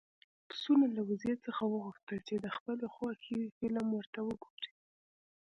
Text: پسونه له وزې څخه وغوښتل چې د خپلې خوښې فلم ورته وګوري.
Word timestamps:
پسونه 0.47 0.85
له 0.95 1.01
وزې 1.09 1.33
څخه 1.45 1.63
وغوښتل 1.67 2.17
چې 2.27 2.35
د 2.37 2.47
خپلې 2.55 2.87
خوښې 2.93 3.41
فلم 3.57 3.87
ورته 3.93 4.19
وګوري. 4.27 4.71